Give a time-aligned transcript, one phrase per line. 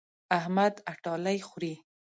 [0.37, 1.73] احمد اټالۍ خوري.